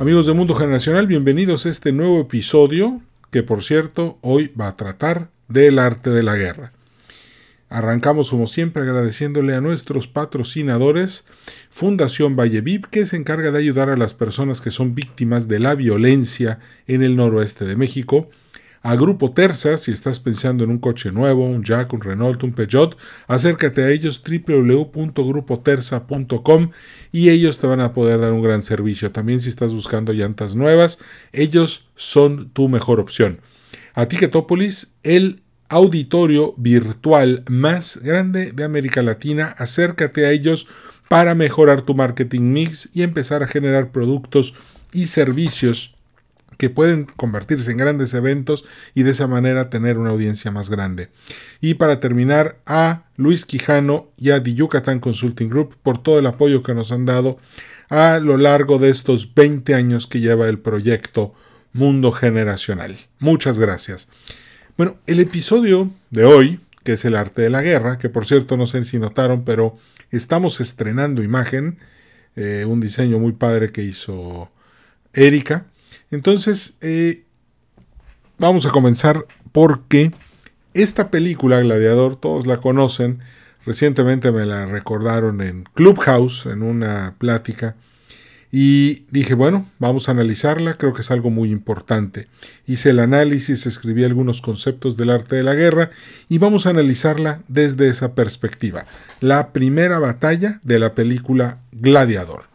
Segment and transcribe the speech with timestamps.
[0.00, 4.76] Amigos de Mundo Generacional, bienvenidos a este nuevo episodio que por cierto hoy va a
[4.76, 6.72] tratar del arte de la guerra.
[7.68, 11.28] Arrancamos como siempre agradeciéndole a nuestros patrocinadores,
[11.70, 15.76] Fundación Vallevip, que se encarga de ayudar a las personas que son víctimas de la
[15.76, 18.28] violencia en el noroeste de México,
[18.84, 22.52] a Grupo Terza, si estás pensando en un coche nuevo, un Jack, un Renault, un
[22.52, 26.70] Peugeot, acércate a ellos www.grupoterza.com
[27.10, 29.10] y ellos te van a poder dar un gran servicio.
[29.10, 30.98] También si estás buscando llantas nuevas,
[31.32, 33.40] ellos son tu mejor opción.
[33.94, 40.68] A Ticketopolis, el auditorio virtual más grande de América Latina, acércate a ellos
[41.08, 44.52] para mejorar tu marketing mix y empezar a generar productos
[44.92, 45.93] y servicios
[46.56, 51.10] que pueden convertirse en grandes eventos y de esa manera tener una audiencia más grande.
[51.60, 56.26] Y para terminar, a Luis Quijano y a The Yucatán Consulting Group por todo el
[56.26, 57.38] apoyo que nos han dado
[57.88, 61.34] a lo largo de estos 20 años que lleva el proyecto
[61.72, 62.96] Mundo Generacional.
[63.18, 64.08] Muchas gracias.
[64.76, 68.56] Bueno, el episodio de hoy, que es el arte de la guerra, que por cierto
[68.56, 69.76] no sé si notaron, pero
[70.10, 71.78] estamos estrenando imagen,
[72.36, 74.50] eh, un diseño muy padre que hizo
[75.12, 75.66] Erika.
[76.14, 77.24] Entonces, eh,
[78.38, 80.12] vamos a comenzar porque
[80.72, 83.20] esta película, Gladiador, todos la conocen.
[83.66, 87.76] Recientemente me la recordaron en Clubhouse, en una plática.
[88.56, 92.28] Y dije, bueno, vamos a analizarla, creo que es algo muy importante.
[92.66, 95.90] Hice el análisis, escribí algunos conceptos del arte de la guerra
[96.28, 98.84] y vamos a analizarla desde esa perspectiva.
[99.20, 102.53] La primera batalla de la película Gladiador.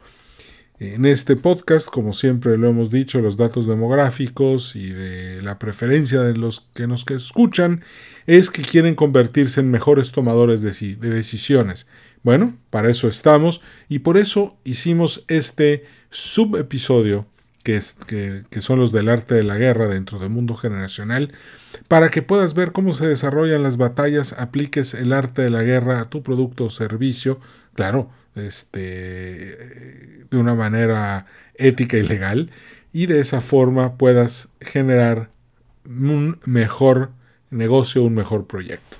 [0.80, 6.22] En este podcast, como siempre lo hemos dicho, los datos demográficos y de la preferencia
[6.22, 7.84] de los que nos escuchan
[8.28, 11.90] es que quieren convertirse en mejores tomadores de, decisiones.
[12.24, 13.60] Bueno, para eso estamos
[13.90, 17.28] y por eso hicimos este subepisodio
[17.62, 17.82] que,
[18.50, 21.34] que son los del arte de la guerra dentro del mundo generacional,
[21.90, 26.00] para que puedas ver cómo se desarrollan las batallas, apliques el arte de la guerra
[26.00, 27.42] a tu producto o servicio,
[27.76, 31.26] claro, este, de una manera
[31.56, 32.52] ética y legal
[32.92, 35.32] y de esa forma puedas generar
[35.86, 37.12] un mejor
[37.50, 38.98] negocio, un mejor proyecto.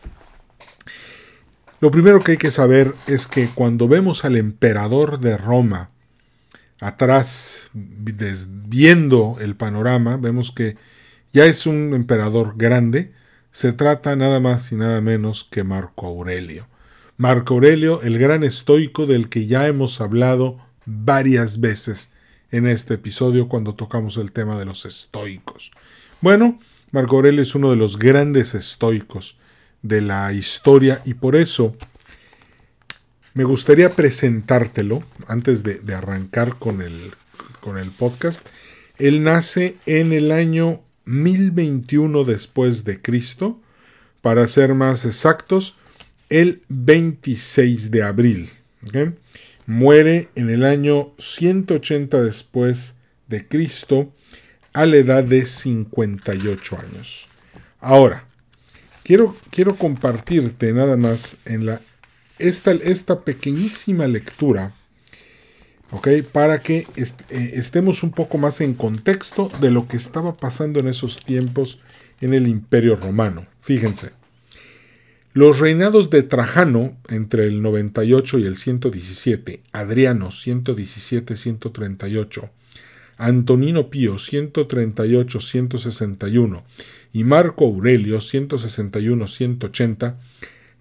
[1.82, 5.92] Lo primero que hay que saber es que cuando vemos al emperador de Roma
[6.82, 10.76] atrás, viendo el panorama, vemos que
[11.32, 13.14] ya es un emperador grande,
[13.52, 16.68] se trata nada más y nada menos que Marco Aurelio.
[17.20, 22.14] Marco Aurelio, el gran estoico del que ya hemos hablado varias veces
[22.50, 25.74] en este episodio cuando tocamos el tema de los estoicos.
[26.22, 29.38] Bueno, Marco Aurelio es uno de los grandes estoicos
[29.82, 31.76] de la historia y por eso
[33.34, 37.12] me gustaría presentártelo antes de, arrancar con el,
[37.60, 38.48] con el podcast.
[38.98, 43.60] Él nace en el año 1021 después de Cristo,
[44.22, 45.76] para ser más exactos,
[46.30, 48.50] el 26 de abril.
[49.66, 52.96] Muere en el año 180 después
[53.28, 54.12] de Cristo
[54.74, 57.28] a la edad de 58 años.
[57.80, 58.26] Ahora,
[59.04, 61.82] quiero, quiero compartirte nada más en la,
[62.38, 64.76] esta, esta pequeñísima lectura,
[66.32, 70.88] para que eh, estemos un poco más en contexto de lo que estaba pasando en
[70.88, 71.80] esos tiempos
[72.22, 73.48] en el Imperio Romano.
[73.62, 74.19] Fíjense.
[75.34, 82.50] Los reinados de Trajano entre el 98 y el 117, Adriano 117-138,
[83.18, 86.64] Antonino Pío 138-161
[87.14, 90.16] y Marco Aurelio 161-180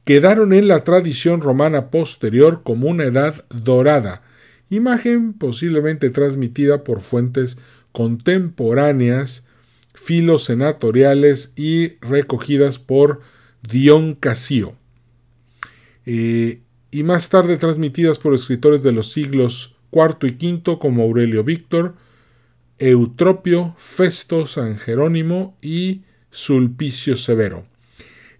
[0.05, 4.23] quedaron en la tradición romana posterior como una edad dorada,
[4.71, 7.59] imagen posiblemente transmitida por fuentes
[7.93, 9.47] contemporáneas,
[9.93, 13.21] filosenatoriales y recogidas por
[13.63, 14.77] Dion Casio,
[16.07, 16.61] eh,
[16.91, 21.95] y más tarde transmitidas por escritores de los siglos IV y V como Aurelio Víctor,
[22.79, 27.67] Eutropio, Festo, San Jerónimo y Sulpicio Severo.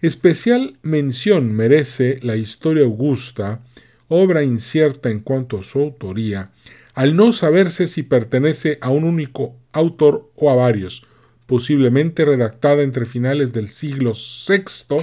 [0.01, 3.61] Especial mención merece la Historia Augusta,
[4.07, 6.51] obra incierta en cuanto a su autoría,
[6.93, 11.03] al no saberse si pertenece a un único autor o a varios,
[11.49, 14.97] posiblemente redactada entre finales del siglo VI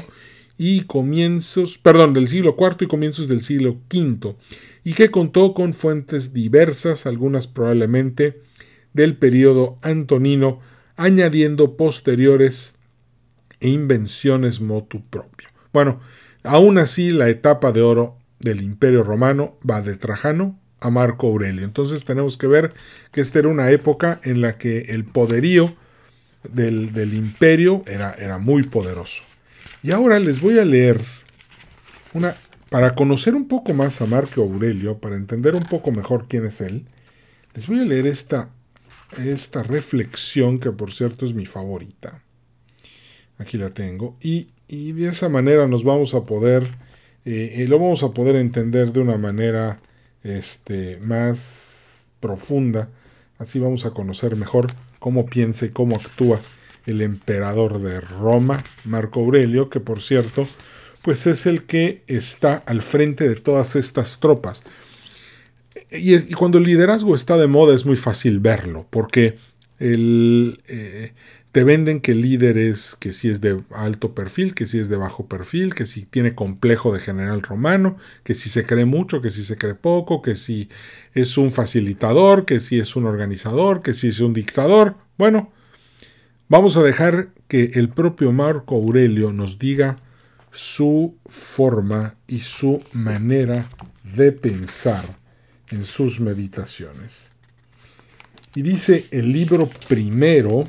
[0.56, 4.36] y comienzos, perdón, del siglo IV y comienzos del siglo V,
[4.84, 8.42] y que contó con fuentes diversas, algunas probablemente
[8.92, 10.60] del periodo antonino,
[10.94, 12.76] añadiendo posteriores
[13.58, 15.48] e invenciones motu propio.
[15.72, 15.98] Bueno,
[16.44, 21.64] aún así la etapa de oro del Imperio Romano va de Trajano a Marco Aurelio.
[21.64, 22.72] Entonces tenemos que ver
[23.10, 25.74] que esta era una época en la que el poderío
[26.52, 29.22] del, imperio era, era muy poderoso.
[29.82, 31.00] Y ahora les voy a leer
[32.12, 32.36] una,
[32.70, 36.60] para conocer un poco más a Marco Aurelio, para entender un poco mejor quién es
[36.60, 36.86] él,
[37.54, 38.50] les voy a leer esta,
[39.18, 42.22] esta reflexión que por cierto es mi favorita.
[43.38, 44.16] Aquí la tengo.
[44.20, 46.64] Y, de esa manera nos vamos a poder,
[47.24, 49.80] eh, eh, lo vamos a poder entender de una manera
[50.24, 52.88] este, más profunda.
[53.38, 54.66] Así vamos a conocer mejor
[54.98, 56.40] cómo piensa y cómo actúa
[56.86, 60.48] el emperador de Roma, Marco Aurelio, que por cierto,
[61.02, 64.64] pues es el que está al frente de todas estas tropas.
[65.90, 69.36] Y, cuando el liderazgo está de moda es muy fácil verlo, porque
[69.78, 71.12] el, eh,
[71.56, 74.90] te venden que el líder es que si es de alto perfil, que si es
[74.90, 79.22] de bajo perfil, que si tiene complejo de general romano, que si se cree mucho,
[79.22, 80.68] que si se cree poco, que si
[81.14, 84.96] es un facilitador, que si es un organizador, que si es un dictador.
[85.16, 85.50] Bueno,
[86.50, 89.96] vamos a dejar que el propio Marco Aurelio nos diga
[90.50, 93.70] su forma y su manera
[94.14, 95.06] de pensar
[95.70, 97.32] en sus meditaciones.
[98.54, 100.68] Y dice el libro primero,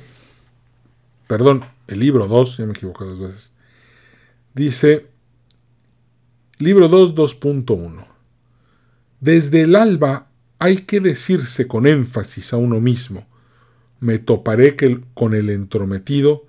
[1.28, 3.54] perdón, el libro 2, ya me equivoqué dos veces,
[4.54, 5.08] dice,
[6.58, 8.08] libro 2, 2.1,
[9.20, 10.28] desde el alba
[10.60, 13.28] hay que decirse con énfasis a uno mismo,
[14.00, 14.76] me toparé
[15.14, 16.46] con el entrometido,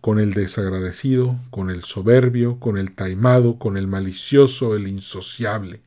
[0.00, 5.80] con el desagradecido, con el soberbio, con el taimado, con el malicioso, el insociable.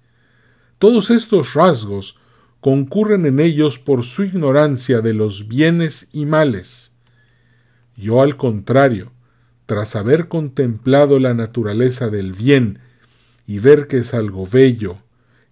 [0.80, 2.18] Todos estos rasgos
[2.60, 6.94] concurren en ellos por su ignorancia de los bienes y males,
[7.98, 9.12] yo al contrario,
[9.66, 12.80] tras haber contemplado la naturaleza del bien
[13.46, 15.00] y ver que es algo bello,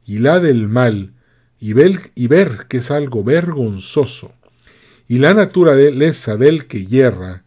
[0.05, 1.13] y la del mal,
[1.59, 4.33] y ver, que es algo vergonzoso,
[5.07, 7.43] y la naturaleza del que yerra,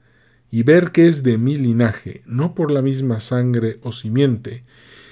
[0.51, 4.65] y ver que es de mi linaje, no por la misma sangre o simiente,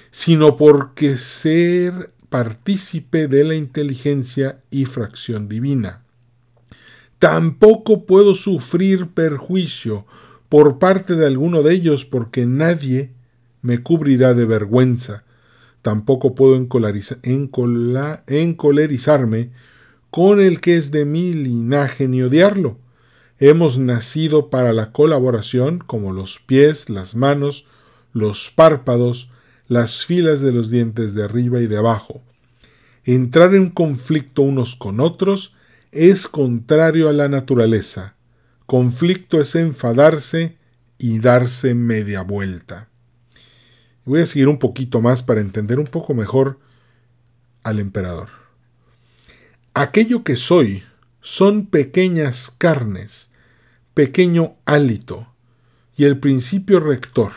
[0.09, 6.06] sino porque ser partícipe de la inteligencia y fracción divina
[7.19, 10.05] Tampoco puedo sufrir perjuicio
[10.49, 13.11] por parte de alguno de ellos porque nadie
[13.61, 15.23] me cubrirá de vergüenza.
[15.81, 19.49] Tampoco puedo encolerizarme
[20.11, 22.77] con el que es de mi linaje ni odiarlo.
[23.39, 27.65] Hemos nacido para la colaboración como los pies, las manos,
[28.13, 29.29] los párpados,
[29.67, 32.21] las filas de los dientes de arriba y de abajo.
[33.05, 35.55] Entrar en conflicto unos con otros
[35.97, 38.15] es contrario a la naturaleza.
[38.67, 40.57] Conflicto es enfadarse
[40.99, 42.89] y darse media vuelta.
[44.05, 46.59] Voy a seguir un poquito más para entender un poco mejor
[47.63, 48.29] al emperador.
[49.73, 50.83] Aquello que soy
[51.21, 53.31] son pequeñas carnes,
[53.93, 55.33] pequeño hálito
[55.95, 57.31] y el principio rector.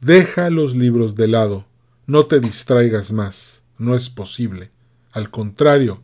[0.00, 1.66] Deja los libros de lado,
[2.06, 4.70] no te distraigas más, no es posible.
[5.12, 6.02] Al contrario,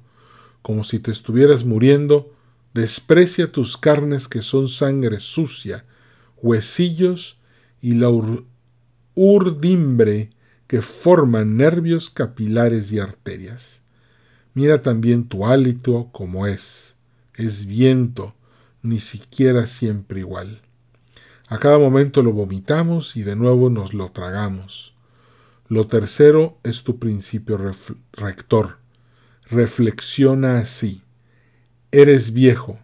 [0.68, 2.30] como si te estuvieras muriendo,
[2.74, 5.86] desprecia tus carnes que son sangre sucia,
[6.42, 7.38] huesillos
[7.80, 8.10] y la
[9.14, 10.28] urdimbre
[10.66, 13.80] que forman nervios capilares y arterias.
[14.52, 16.96] Mira también tu hálito como es,
[17.32, 18.34] es viento,
[18.82, 20.60] ni siquiera siempre igual.
[21.46, 24.92] A cada momento lo vomitamos y de nuevo nos lo tragamos.
[25.66, 27.58] Lo tercero es tu principio
[28.12, 28.76] rector,
[29.50, 31.02] reflexiona así.
[31.90, 32.78] Eres viejo,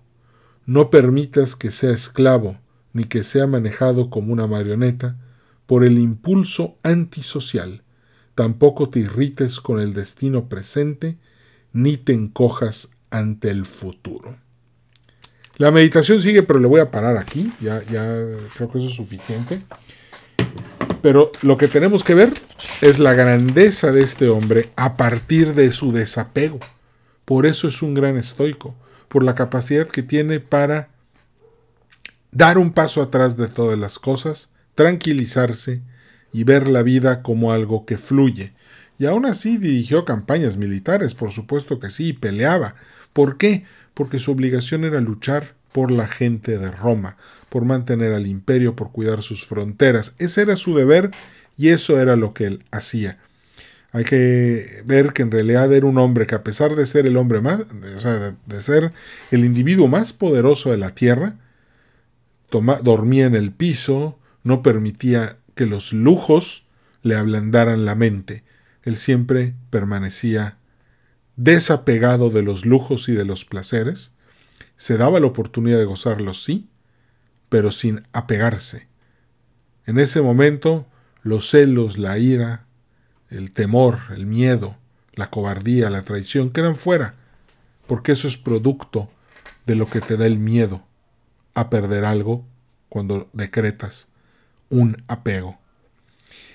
[0.66, 2.58] no permitas que sea esclavo
[2.92, 5.18] ni que sea manejado como una marioneta
[5.66, 7.82] por el impulso antisocial.
[8.34, 11.18] Tampoco te irrites con el destino presente
[11.72, 14.38] ni te encojas ante el futuro.
[15.56, 17.52] La meditación sigue, pero le voy a parar aquí.
[17.60, 18.04] Ya, ya
[18.56, 19.62] creo que eso es suficiente.
[21.04, 22.32] Pero lo que tenemos que ver
[22.80, 26.58] es la grandeza de este hombre a partir de su desapego.
[27.26, 28.74] Por eso es un gran estoico,
[29.10, 30.88] por la capacidad que tiene para
[32.32, 35.82] dar un paso atrás de todas las cosas, tranquilizarse
[36.32, 38.54] y ver la vida como algo que fluye.
[38.98, 42.76] Y aún así dirigió campañas militares, por supuesto que sí, y peleaba.
[43.12, 43.66] ¿Por qué?
[43.92, 47.18] Porque su obligación era luchar por la gente de Roma,
[47.54, 50.16] por mantener al imperio, por cuidar sus fronteras.
[50.18, 51.12] Ese era su deber
[51.56, 53.20] y eso era lo que él hacía.
[53.92, 57.16] Hay que ver que en realidad era un hombre que a pesar de ser el
[57.16, 57.60] hombre más,
[57.96, 58.92] o sea, de, ser
[59.30, 61.36] el individuo más poderoso de la tierra,
[62.50, 66.66] dormía en el piso, no permitía que los lujos
[67.02, 68.42] le ablandaran la mente.
[68.82, 70.58] Él siempre permanecía
[71.36, 74.10] desapegado de los lujos y de los placeres,
[74.76, 76.68] se daba la oportunidad de gozarlos, sí,
[77.54, 78.88] pero sin apegarse.
[79.86, 80.86] En ese momento,
[81.22, 82.66] los celos, la ira,
[83.30, 84.76] el temor, el miedo,
[85.12, 87.14] la cobardía, la traición quedan fuera,
[87.86, 89.08] porque eso es producto
[89.66, 90.84] de lo que te da el miedo
[91.54, 92.44] a perder algo
[92.88, 94.08] cuando decretas
[94.68, 95.56] un apego.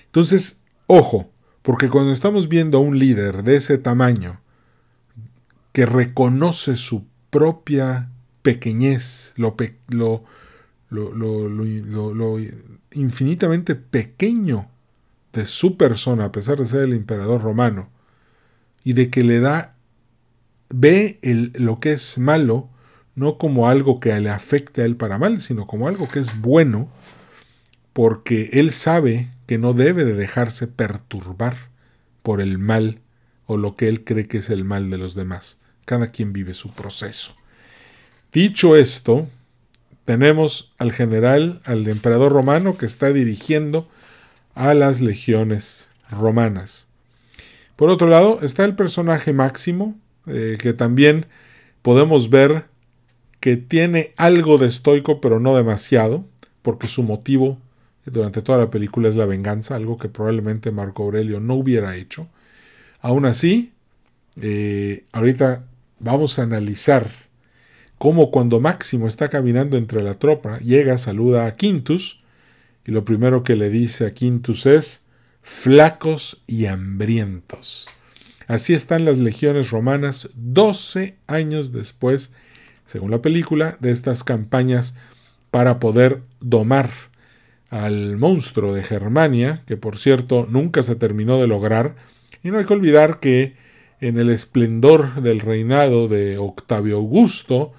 [0.04, 1.30] Entonces, ojo,
[1.62, 4.42] porque cuando estamos viendo a un líder de ese tamaño
[5.72, 8.10] que reconoce su propia
[8.42, 9.56] pequeñez, lo,
[9.88, 10.24] lo,
[10.90, 12.38] lo, lo,
[12.92, 14.68] infinitamente pequeño
[15.32, 17.90] de su persona, a pesar de ser el emperador romano,
[18.82, 19.76] y de que le da,
[20.68, 22.68] ve el, lo que es malo,
[23.14, 26.40] no como algo que le afecte a él para mal, sino como algo que es
[26.40, 26.90] bueno,
[27.92, 31.70] porque él sabe que no debe de dejarse perturbar
[32.22, 33.00] por el mal
[33.46, 35.60] o lo que él cree que es el mal de los demás.
[35.84, 37.34] Cada quien vive su proceso.
[38.32, 39.28] Dicho esto,
[40.10, 43.88] tenemos al general, al emperador romano que está dirigiendo
[44.56, 46.88] a las legiones romanas.
[47.76, 51.26] Por otro lado, está el personaje máximo, eh, que también
[51.82, 52.64] podemos ver
[53.38, 56.24] que tiene algo de estoico, pero no demasiado,
[56.62, 57.58] porque su motivo
[58.04, 62.26] durante toda la película es la venganza, algo que probablemente Marco Aurelio no hubiera hecho.
[63.00, 63.74] Aún así,
[64.42, 65.66] eh, ahorita
[66.00, 67.29] vamos a analizar
[68.00, 72.22] cómo cuando Máximo está caminando entre la tropa, llega, saluda a Quintus,
[72.86, 75.04] y lo primero que le dice a Quintus es,
[75.42, 77.90] flacos y hambrientos.
[78.46, 82.32] Así están las legiones romanas 12 años después,
[82.86, 84.96] según la película, de estas campañas
[85.50, 86.88] para poder domar
[87.68, 91.96] al monstruo de Germania, que por cierto nunca se terminó de lograr,
[92.42, 93.56] y no hay que olvidar que
[94.00, 97.74] en el esplendor del reinado de Octavio Augusto,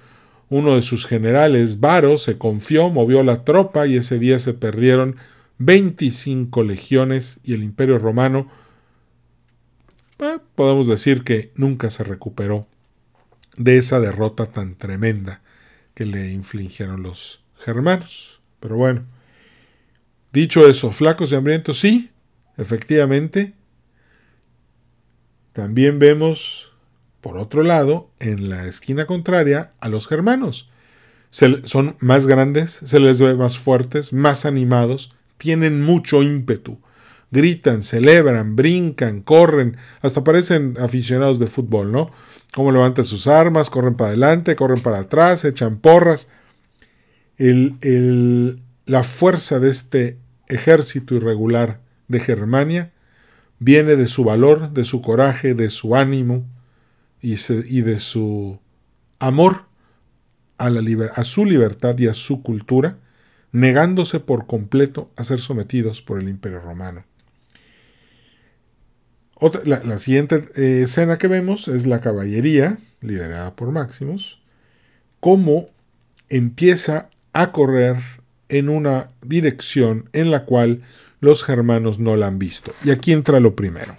[0.52, 5.16] uno de sus generales, Varo, se confió, movió la tropa y ese día se perdieron
[5.58, 8.50] 25 legiones y el imperio romano,
[10.18, 12.66] eh, podemos decir que nunca se recuperó
[13.56, 15.42] de esa derrota tan tremenda
[15.94, 18.40] que le infligieron los germanos.
[18.60, 19.04] Pero bueno,
[20.32, 22.10] Dicho eso, flacos y hambrientos, sí,
[22.56, 23.52] efectivamente.
[25.52, 26.71] También vemos,
[27.22, 30.68] por otro lado, en la esquina contraria, a los germanos.
[31.30, 36.80] son más grandes, se les ve más fuertes, más animados, tienen mucho ímpetu.
[37.30, 42.10] Gritan, celebran, brincan, corren, hasta parecen aficionados de fútbol, ¿no?
[42.54, 46.30] Cómo levantan sus armas, corren para adelante, corren para atrás, echan porras.
[47.38, 52.92] la fuerza de este ejército irregular de Germania
[53.60, 56.44] viene de su valor, de su coraje, de su ánimo
[57.22, 58.58] y, de su
[59.20, 59.64] amor
[60.58, 60.82] a, la
[61.14, 62.98] a su libertad y a su cultura,
[63.52, 67.04] negándose por completo a ser sometidos por el imperio romano.
[69.64, 74.40] la, siguiente eh, escena que vemos es la caballería, liderada por Maximus,
[75.20, 75.68] cómo
[76.28, 77.96] empieza a correr
[78.48, 80.82] en una dirección en la cual
[81.20, 82.72] los germanos no la han visto.
[82.84, 83.96] Y aquí entra lo primero.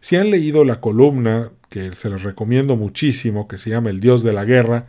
[0.00, 4.22] Si han leído la columna, que se les recomiendo muchísimo, que se llama El Dios
[4.22, 4.86] de la Guerra,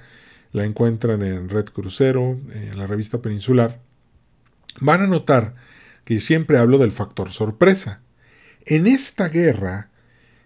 [0.51, 3.79] la encuentran en Red Crucero, en la revista Peninsular,
[4.79, 5.55] van a notar
[6.03, 8.01] que siempre hablo del factor sorpresa.
[8.67, 9.89] En esta guerra,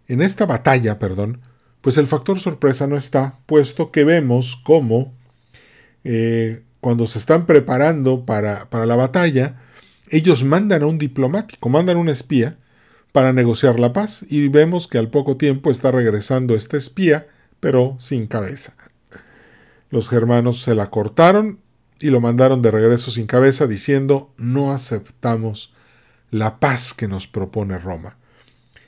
[0.08, 1.42] en esta batalla, perdón,
[1.82, 5.14] pues el factor sorpresa no está, puesto que vemos cómo
[6.06, 9.62] eh, cuando se están preparando para, la batalla,
[10.10, 12.56] ellos mandan a un diplomático, mandan a un espía
[13.12, 17.28] para negociar la paz y vemos que al poco tiempo está regresando este espía,
[17.60, 18.76] pero sin cabeza.
[19.90, 21.60] Los germanos se la cortaron
[22.00, 25.74] y lo mandaron de regreso sin cabeza diciendo no aceptamos
[26.32, 28.18] la paz que nos propone Roma.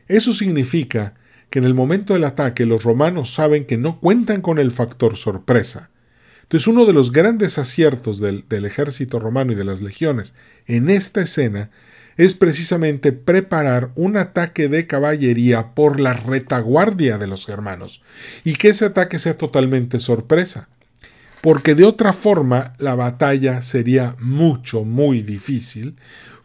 [0.08, 1.16] Eso significa
[1.50, 5.18] que en el momento del ataque los romanos saben que no cuentan con el factor
[5.18, 5.92] sorpresa
[6.52, 10.36] entonces uno de los grandes aciertos del, ejército romano y de las legiones
[10.68, 11.72] en esta escena
[12.24, 18.04] es precisamente preparar un ataque de caballería por la retaguardia de los germanos
[18.44, 20.70] y que ese ataque sea totalmente sorpresa,
[21.42, 25.96] porque de otra forma la batalla sería mucho, muy difícil,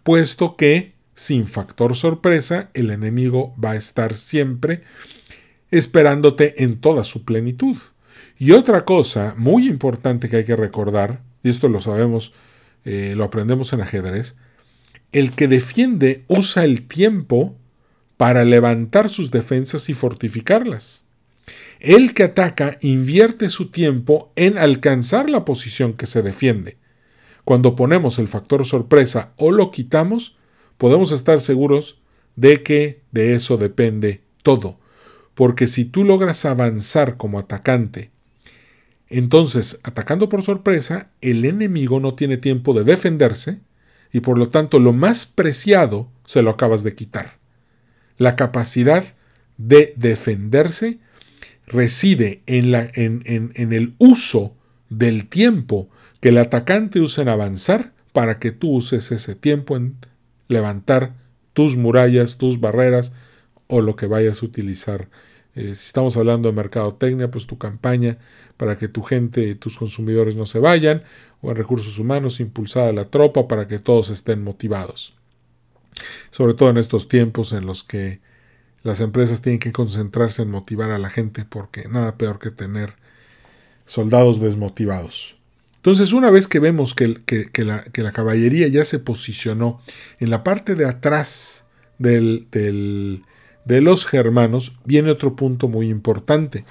[0.03, 4.81] puesto que sin factor sorpresa el enemigo va a estar siempre
[5.71, 7.77] esperándote en toda su plenitud.
[8.39, 12.33] Y otra cosa muy importante que hay que recordar, y esto lo sabemos,
[12.87, 14.39] eh, lo aprendemos en ajedrez,
[15.13, 17.57] el que defiende usa el tiempo
[18.17, 21.05] para levantar sus defensas y fortificarlas.
[21.79, 26.77] El que ataca invierte su tiempo en alcanzar la posición que se defiende.
[27.45, 30.37] Cuando ponemos el factor sorpresa o lo quitamos,
[30.79, 32.03] podemos estar seguros
[32.35, 34.81] de que de eso depende todo.
[35.35, 38.11] Porque si tú logras avanzar como atacante
[39.09, 43.61] entonces, atacando por sorpresa, el enemigo no tiene tiempo de defenderse
[44.17, 47.37] y por lo tanto lo más preciado se lo acabas de quitar.
[48.17, 49.05] La capacidad
[49.59, 51.01] de defenderse
[51.67, 54.57] reside en, la, en, en el uso
[54.89, 55.91] del tiempo
[56.23, 59.99] que el atacante usa en avanzar para que tú uses ese tiempo en
[60.49, 61.13] levantar
[61.53, 63.13] tus murallas, tus barreras
[63.67, 65.11] o lo que vayas a utilizar
[65.57, 68.19] eh, si estamos hablando de mercadotecnia, pues tu campaña
[68.59, 71.03] para que tu gente, tus consumidores no se vayan,
[71.41, 75.15] o en recursos humanos, impulsar a la tropa para que todos estén motivados.
[76.31, 78.21] Sobre todo en estos tiempos en los que
[78.83, 82.95] las empresas tienen que concentrarse en motivar a la gente, porque nada peor que tener
[83.87, 85.37] soldados desmotivados.
[85.77, 87.09] Entonces, una vez que vemos que,
[87.65, 89.81] la, que la, caballería ya se posicionó
[90.19, 91.65] en la parte de atrás
[91.99, 93.23] del, del
[93.67, 96.65] de los germanos viene otro punto muy importante.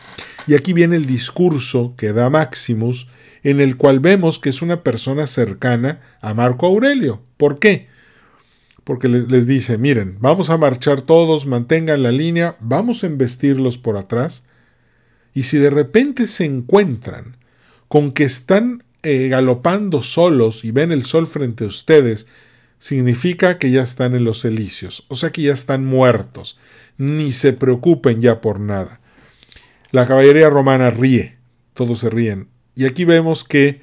[0.48, 3.08] Y aquí viene el discurso que da Maximus,
[3.44, 7.22] en el cual vemos que es una persona cercana a Marco Aurelio.
[7.38, 7.88] ¿Por qué?
[8.86, 13.98] Porque les dice, miren, vamos a marchar todos, mantengan la línea, vamos a embestirlos por
[13.98, 14.48] atrás.
[15.34, 17.36] Y si de repente se encuentran
[17.90, 22.26] con que están eh, galopando solos y ven el sol frente a ustedes,
[22.86, 26.60] significa que ya están en los elíseos, o sea que ya están muertos
[27.00, 29.02] ni se preocupen ya por nada.
[29.90, 31.36] La caballería romana ríe,
[31.74, 32.48] todos se ríen.
[32.76, 33.82] Y aquí vemos que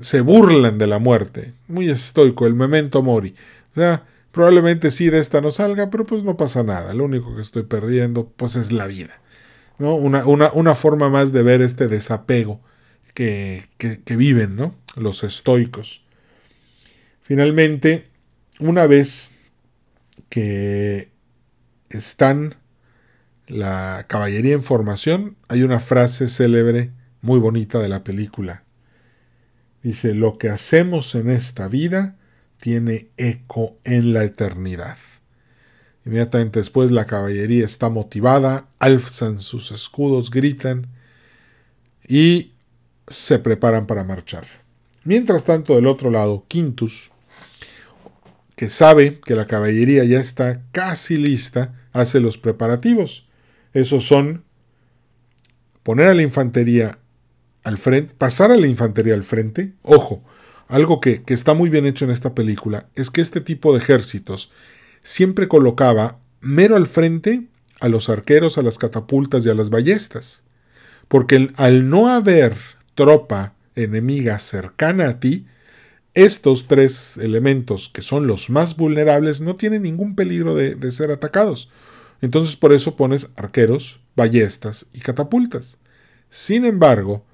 [0.00, 1.52] se burlan de la muerte.
[1.68, 3.36] Muy estoico, el memento mori.
[3.70, 6.94] O sea, probablemente sí de esta no salga, pero pues no pasa nada.
[6.94, 9.20] Lo único que estoy perdiendo pues es la vida.
[9.78, 9.94] ¿no?
[9.94, 12.60] Una, una, forma más de ver este desapego
[13.14, 14.74] que, que viven ¿no?
[14.96, 16.02] los estoicos.
[17.30, 18.08] Finalmente,
[18.58, 19.34] una vez
[20.30, 21.12] que
[21.88, 22.56] están
[23.46, 26.90] la caballería en formación, hay una frase célebre
[27.20, 28.64] muy bonita de la película.
[29.84, 32.18] Dice, lo que hacemos en esta vida
[32.60, 34.98] tiene eco en la eternidad.
[36.04, 40.88] Inmediatamente después la caballería está motivada, alzan sus escudos, gritan
[42.08, 42.54] y
[43.06, 44.46] se preparan para marchar.
[45.04, 47.12] Mientras tanto, del otro lado, Quintus,
[48.56, 53.28] que sabe que la caballería ya está casi lista, hace los preparativos.
[53.72, 54.44] Esos son
[55.82, 56.98] poner a la infantería
[57.64, 59.72] al frente, pasar a la infantería al frente.
[59.82, 60.22] Ojo,
[60.68, 63.78] algo que, que está muy bien hecho en esta película es que este tipo de
[63.78, 64.52] ejércitos
[65.02, 67.48] siempre colocaba mero al frente
[67.80, 70.42] a los arqueros, a las catapultas y a las ballestas.
[71.08, 72.56] Porque al no haber
[72.94, 75.46] tropa enemiga cercana a ti,
[76.14, 81.70] estos tres elementos, que son los más vulnerables, no tienen ningún peligro de, ser atacados.
[82.20, 85.78] Entonces por eso pones arqueros, ballestas y catapultas.
[86.28, 87.24] Sin embargo,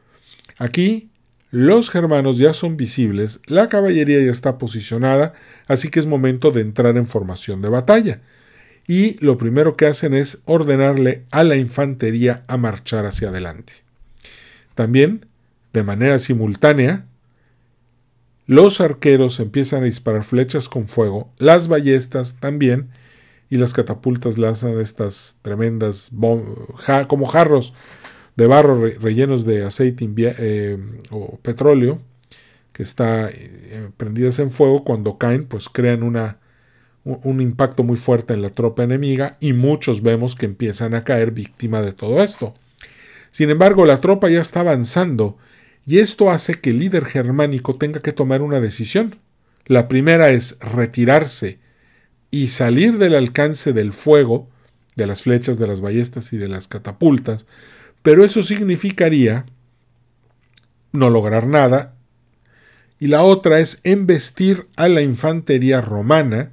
[0.58, 1.10] aquí
[1.50, 5.32] los germanos ya son visibles, la caballería ya está posicionada,
[5.66, 8.20] así que es momento de entrar en formación de batalla.
[8.86, 13.72] Y lo primero que hacen es ordenarle a la infantería a marchar hacia adelante.
[14.76, 15.26] También,
[15.72, 17.06] de manera simultánea,
[18.46, 22.90] los arqueros empiezan a disparar flechas con fuego, las ballestas también,
[23.48, 26.10] y las catapultas lanzan estas tremendas
[27.08, 27.74] como jarros
[28.36, 30.78] de barro rellenos de aceite eh,
[31.10, 32.02] o petróleo
[32.72, 36.38] que está eh, prendidas en fuego cuando caen pues crean una,
[37.04, 41.30] un impacto muy fuerte en la tropa enemiga y muchos vemos que empiezan a caer
[41.30, 42.54] víctima de todo esto.
[43.30, 45.38] Sin embargo, la tropa ya está avanzando
[45.86, 49.16] y esto hace que el líder germánico tenga que tomar una decisión.
[49.66, 51.60] La primera es retirarse
[52.32, 54.50] y salir del alcance del fuego,
[54.96, 57.46] de las flechas, de las ballestas y de las catapultas,
[58.02, 59.46] pero eso significaría
[60.92, 61.96] no lograr nada
[62.98, 66.52] y la otra es embestir a la infantería romana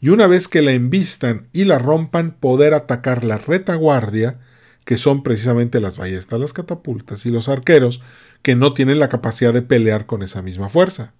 [0.00, 4.40] y una vez que la embistan y la rompan poder atacar la retaguardia,
[4.84, 8.02] que son precisamente las ballestas, las catapultas y los arqueros,
[8.42, 11.14] que no tienen la capacidad de pelear con esa misma fuerza.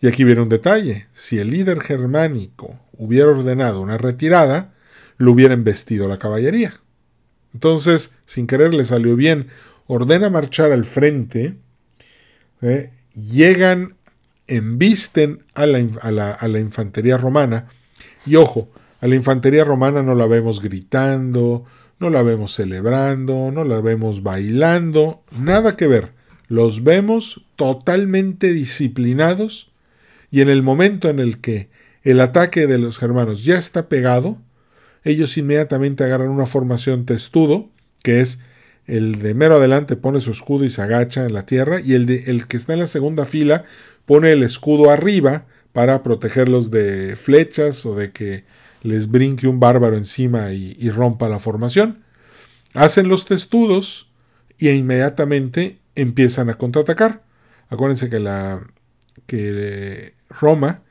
[0.00, 4.74] Y aquí viene un detalle, si el líder germánico hubiera ordenado una retirada,
[5.16, 6.74] lo hubiera embestido la caballería.
[7.54, 9.48] Entonces, sin querer le salió bien,
[9.86, 11.56] ordena marchar al frente,
[12.60, 12.92] ¿eh?
[13.14, 13.96] llegan,
[14.46, 17.66] embisten a la, a la infantería romana,
[18.26, 18.68] y ojo,
[19.00, 21.64] a la infantería romana no la vemos gritando,
[21.98, 26.12] no la vemos celebrando, no la vemos bailando, nada que ver.
[26.48, 29.72] Los vemos totalmente disciplinados
[30.30, 31.68] y en el momento en el que
[32.02, 34.38] el ataque de los germanos ya está pegado,
[35.04, 37.68] ellos inmediatamente agarran una formación testudo,
[38.02, 38.40] que es
[38.86, 42.06] el de mero adelante pone su escudo y se agacha en la tierra, y el,
[42.06, 43.64] de, el que está en la segunda fila
[44.04, 48.44] pone el escudo arriba para protegerlos de flechas o de que
[48.82, 52.02] les brinque un bárbaro encima y, rompa la formación.
[52.74, 54.10] Hacen los testudos
[54.58, 57.22] y inmediatamente empiezan a contraatacar.
[57.68, 58.60] Acuérdense que, la,
[59.26, 60.82] que Roma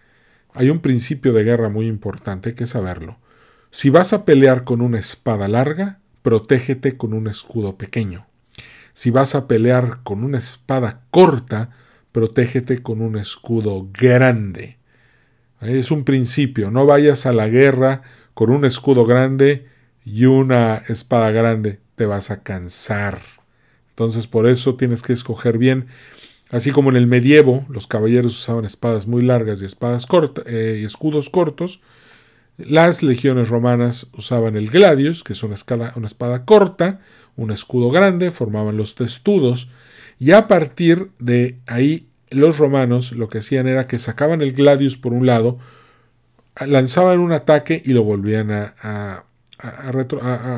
[0.54, 3.18] hay un principio de guerra muy importante, que saberlo.
[3.72, 8.26] Si vas a pelear con una espada larga, protégete con un escudo pequeño.
[8.94, 11.72] Si vas a pelear con una espada corta,
[12.14, 14.75] protégete con un escudo grande.
[15.68, 19.66] Es un principio, no vayas a la guerra con un escudo grande
[20.06, 23.22] y una espada grande, te vas a cansar.
[23.90, 25.88] Entonces por eso tienes que escoger bien.
[26.52, 30.08] Así como en el medievo los caballeros usaban espadas muy largas y, espadas
[30.46, 31.82] eh, y escudos cortos,
[32.58, 35.56] las legiones romanas usaban el gladius, que es una,
[35.96, 37.02] una espada corta,
[37.36, 39.70] un escudo grande, formaban los testudos,
[40.20, 44.98] y a partir de ahí los romanos lo que hacían era que sacaban el gladius
[44.98, 45.60] por un lado,
[46.66, 49.26] lanzaban un ataque y lo volvían a,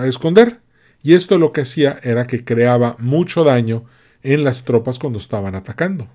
[0.05, 0.59] esconder.
[1.03, 3.85] Y esto lo que hacía era que creaba mucho daño
[4.23, 6.07] en las tropas cuando estaban atacando.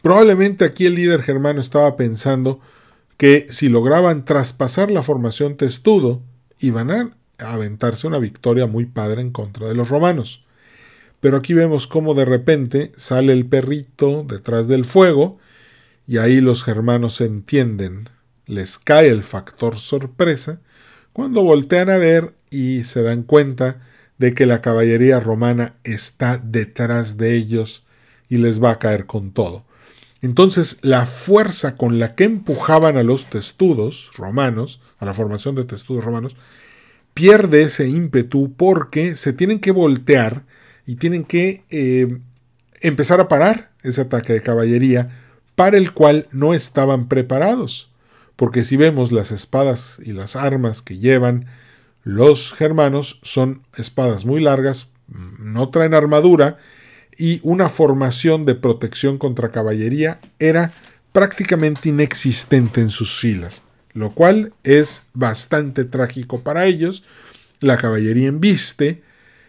[0.00, 2.60] Probablemente aquí el líder germano estaba pensando
[3.16, 6.22] que si lograban traspasar la formación testudo,
[6.58, 10.44] iban a aventarse una victoria muy padre en contra de los romanos.
[11.22, 15.38] Pero aquí vemos cómo de repente sale el perrito detrás del fuego
[16.04, 18.08] y ahí los germanos entienden,
[18.44, 20.60] les cae el factor sorpresa
[21.12, 23.82] cuando voltean a ver y se dan cuenta
[24.18, 27.86] de que la caballería romana está detrás de ellos
[28.28, 29.64] y les va a caer con todo.
[30.22, 35.62] Entonces la fuerza con la que empujaban a los testudos romanos, a la formación de
[35.62, 36.34] testudos romanos,
[37.14, 40.42] pierde ese ímpetu porque se tienen que voltear
[40.86, 42.08] y tienen que eh,
[42.80, 45.10] empezar a parar ese ataque de caballería
[45.54, 47.90] para el cual no estaban preparados.
[48.36, 51.46] Porque si vemos las espadas y las armas que llevan
[52.02, 54.90] los germanos son espadas muy largas,
[55.38, 56.56] no traen armadura
[57.16, 60.72] y una formación de protección contra caballería era
[61.12, 67.04] prácticamente inexistente en sus filas, lo cual es bastante trágico para ellos.
[67.60, 69.02] La caballería embiste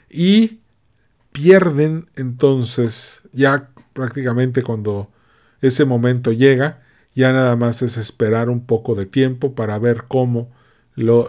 [0.09, 0.59] y
[1.33, 5.11] pierden entonces, ya prácticamente cuando
[5.61, 10.51] ese momento llega, ya nada más es esperar un poco de tiempo para ver cómo
[10.95, 11.27] lo,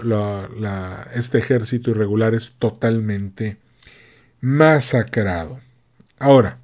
[1.14, 3.59] este ejército irregular es totalmente
[4.40, 5.61] masacrado.
[6.19, 6.59] Ahora,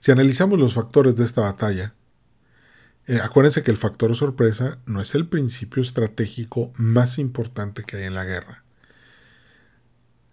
[0.00, 1.94] si analizamos los factores de esta batalla,
[3.06, 8.04] eh, acuérdense que el factor sorpresa no es el principio estratégico más importante que hay
[8.04, 8.64] en la guerra.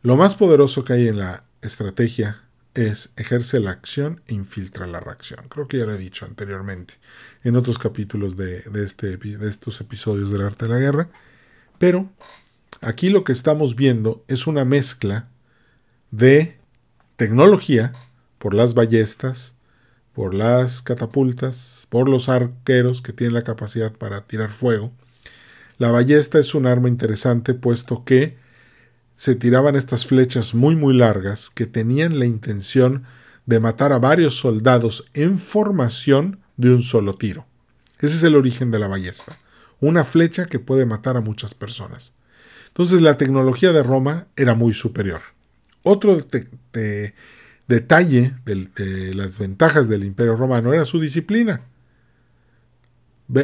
[0.01, 2.41] Lo más poderoso que hay en la estrategia
[2.75, 5.47] es ejerce la acción e infiltra la reacción.
[5.47, 6.95] Creo que ya lo he dicho anteriormente
[7.43, 11.09] en otros capítulos de, este, de estos episodios del arte de la guerra.
[11.79, 12.09] Pero
[12.81, 15.29] aquí lo que estamos viendo es una mezcla
[16.11, 16.57] de
[17.15, 17.93] tecnología
[18.37, 19.55] por las ballestas,
[20.13, 24.91] por las catapultas, por los arqueros que tienen la capacidad para tirar fuego.
[25.77, 28.37] La ballesta es un arma interesante puesto que
[29.15, 33.03] se tiraban estas flechas muy muy largas que tenían la intención
[33.45, 37.45] de matar a varios soldados en formación de un solo tiro.
[37.99, 39.37] Ese es el origen de la ballesta,
[39.79, 42.13] una flecha que puede matar a muchas personas.
[42.67, 45.21] Entonces la tecnología de Roma era muy superior.
[45.83, 46.17] Otro
[47.67, 51.61] detalle de, las ventajas del imperio romano era su disciplina.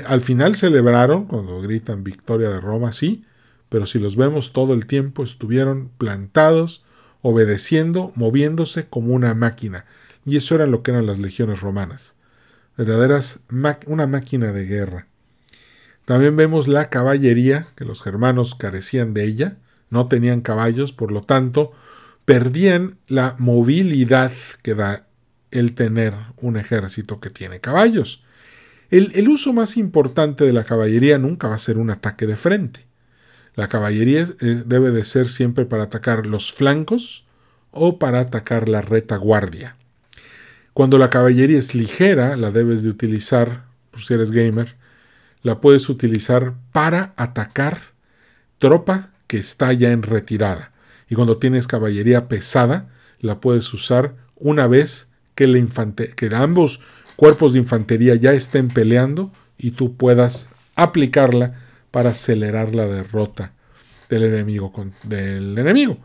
[0.08, 3.24] Al final celebraron, cuando gritan victoria de Roma, sí,
[3.72, 6.84] pero si los vemos todo el tiempo estuvieron plantados,
[7.22, 9.86] obedeciendo, moviéndose como una máquina.
[10.26, 12.16] Y eso era lo que eran las legiones romanas.
[12.76, 13.40] Verdaderas
[13.88, 15.08] una máquina de guerra.
[16.04, 19.56] También vemos la caballería, que los germanos carecían de ella,
[19.90, 21.72] no tenían caballos, por lo tanto,
[22.26, 25.08] perdían la movilidad que da
[25.50, 28.26] el tener un ejército que tiene caballos.
[28.90, 32.91] El, uso más importante de la caballería nunca va a ser un ataque de frente.
[33.56, 37.26] La caballería debe de ser siempre para atacar los flancos
[37.72, 39.76] o para atacar la retaguardia.
[40.74, 44.78] Cuando la caballería es ligera, la debes de utilizar, por si eres gamer,
[45.44, 47.82] la puedes utilizar para atacar
[48.58, 50.72] tropa que está ya en retirada.
[51.10, 55.68] Y cuando tienes caballería pesada, la puedes usar una vez que,
[56.16, 56.80] que ambos
[57.18, 61.60] cuerpos de infantería ya estén peleando y tú puedas aplicarla
[61.92, 63.54] para acelerar la derrota
[64.10, 64.72] del enemigo.
[65.04, 65.98] Del enemigo.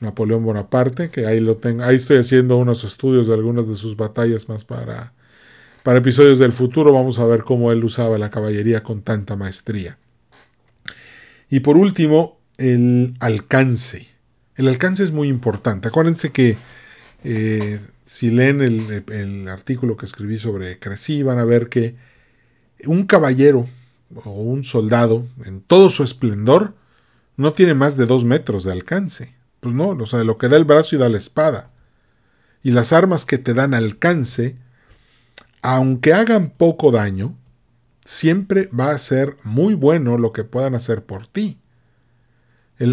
[0.00, 3.96] Napoleón Bonaparte, que ahí lo tengo, ahí estoy haciendo unos estudios de algunas de sus
[3.96, 5.12] batallas más para,
[5.82, 6.92] para episodios del futuro.
[6.92, 9.98] Vamos a ver cómo él usaba la caballería con tanta maestría.
[11.50, 14.08] Y por último, el alcance.
[14.56, 15.88] El alcance es muy importante.
[15.88, 16.56] Acuérdense que
[17.24, 21.94] eh, si leen el, artículo que escribí sobre Crecy, van a ver que
[22.84, 23.68] un caballero
[24.14, 26.74] o un soldado, en todo su esplendor,
[27.36, 29.34] no tiene más de dos metros de alcance.
[29.60, 31.70] Pues no, o sea, lo que da el brazo y da la espada.
[32.62, 34.56] Y las armas que te dan alcance,
[35.62, 37.36] aunque hagan poco daño,
[38.04, 41.58] siempre va a ser muy bueno lo que puedan hacer por ti.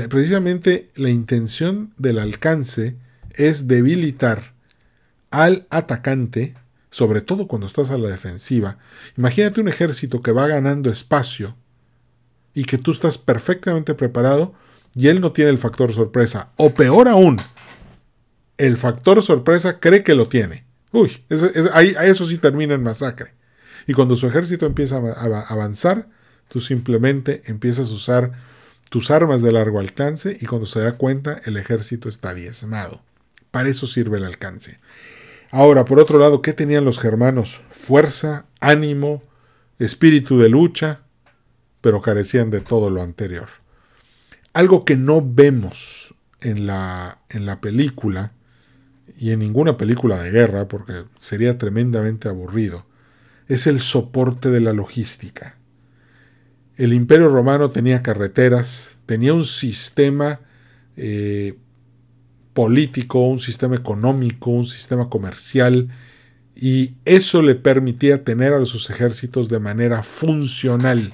[0.10, 2.97] precisamente la intención del alcance
[3.32, 4.54] es debilitar
[5.32, 6.56] al atacante,
[6.95, 8.77] sobre todo cuando estás a la defensiva.
[9.17, 11.58] Imagínate un ejército que va ganando espacio
[12.53, 14.53] y que tú estás perfectamente preparado
[14.93, 16.53] y él no tiene el factor sorpresa.
[16.55, 17.36] O peor aún,
[18.58, 20.63] el factor sorpresa cree que lo tiene.
[20.93, 21.12] Uy,
[21.73, 23.34] ahí, eso sí termina en masacre.
[23.88, 26.08] Y cuando su ejército empieza a avanzar,
[26.47, 28.31] tú simplemente empiezas a usar
[28.89, 33.01] tus armas de largo alcance y cuando se da cuenta el ejército está diezmado.
[33.51, 34.79] Para eso sirve el alcance.
[35.56, 37.62] Ahora, por otro lado, ¿qué tenían los germanos?
[37.70, 39.24] Fuerza, ánimo,
[39.80, 41.04] espíritu de lucha,
[41.80, 43.48] pero carecían de todo lo anterior.
[44.52, 48.34] Algo que no vemos en la, en la película,
[49.18, 52.86] y en ninguna película de guerra, porque sería tremendamente aburrido,
[53.48, 55.58] es el soporte de la logística.
[56.76, 60.41] El imperio romano tenía carreteras, tenía un sistema
[60.98, 61.58] eh,
[62.56, 65.89] político, un sistema económico, un sistema comercial,
[66.56, 71.13] y eso le permitía tener a sus ejércitos de manera funcional.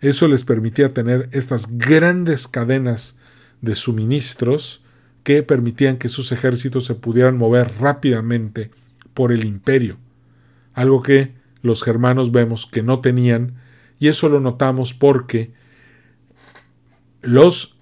[0.00, 3.18] Eso les permitía tener estas grandes cadenas
[3.60, 4.82] de suministros
[5.22, 8.70] que permitían que sus ejércitos se pudieran mover rápidamente
[9.12, 9.98] por el imperio,
[10.72, 13.56] algo que los germanos vemos que no tenían,
[13.98, 15.52] y eso lo notamos porque
[17.20, 17.76] los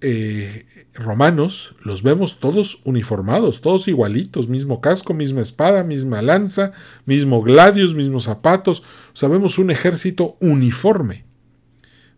[0.00, 6.72] eh, romanos los vemos todos uniformados, todos igualitos, mismo casco, misma espada, misma lanza,
[7.06, 8.82] mismo gladius, mismos zapatos.
[9.12, 11.24] Sabemos un ejército uniforme,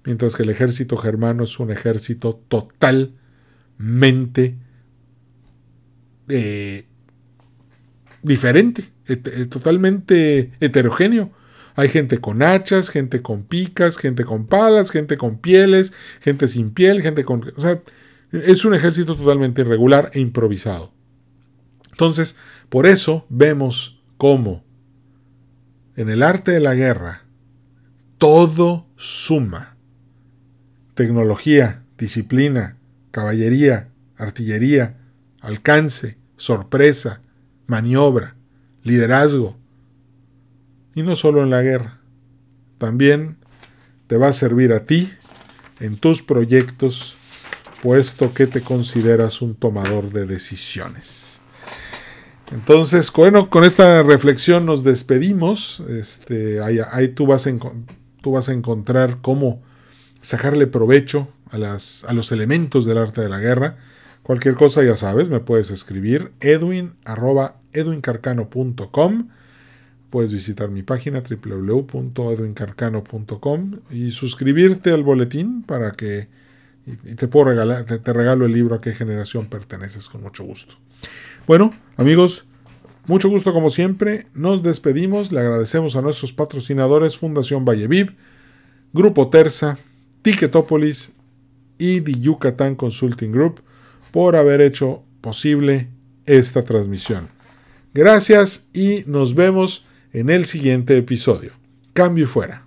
[0.05, 4.57] mientras que el ejército germano es un ejército totalmente
[6.29, 6.87] eh,
[8.23, 8.85] diferente,
[9.51, 11.31] totalmente heterogéneo.
[11.75, 16.71] Hay gente con hachas, gente con picas, gente con palas, gente con pieles, gente sin
[16.71, 17.51] piel, gente con...
[17.57, 17.81] O sea,
[18.33, 20.93] es un ejército totalmente irregular e improvisado.
[21.91, 22.37] Entonces,
[22.69, 24.65] por eso vemos cómo
[25.97, 27.25] en el arte de la guerra
[28.19, 29.77] todo suma.
[30.95, 32.79] Tecnología, disciplina,
[33.11, 34.97] caballería, artillería,
[35.41, 37.21] alcance, sorpresa,
[37.67, 38.37] maniobra,
[38.83, 39.59] liderazgo,
[40.95, 42.01] y no solo en la guerra.
[42.79, 43.37] También
[44.07, 45.11] te va a servir a ti
[45.81, 47.17] en tus proyectos,
[47.83, 51.43] puesto que te consideras un tomador de decisiones.
[52.53, 55.83] Entonces, bueno, con esta reflexión nos despedimos.
[55.91, 57.51] Este, ahí, tú, vas a
[58.21, 59.61] tú vas a encontrar cómo
[60.21, 63.79] sacarle provecho a, las, a los elementos del arte de la guerra.
[64.23, 69.29] Cualquier cosa, ya sabes, me puedes escribir edwin.edwincarcano.com
[70.09, 76.29] puedes visitar mi página www.edwincarcano.com y suscribirte al boletín para que
[77.17, 80.75] te puedo regalar, te, regalo el libro a qué generación perteneces con mucho gusto.
[81.47, 82.45] Bueno, amigos,
[83.07, 84.27] mucho gusto como siempre.
[84.35, 85.33] Nos despedimos.
[85.33, 88.15] Le agradecemos a nuestros patrocinadores Fundación Valleviv,
[88.93, 89.79] Grupo Terza,
[90.23, 91.13] Ticketopolis
[91.79, 93.63] y The Yucatán Consulting Group
[94.11, 95.89] por haber hecho posible
[96.27, 97.29] esta transmisión.
[97.95, 101.53] Gracias y nos vemos en el siguiente episodio.
[101.93, 102.67] Cambio y fuera.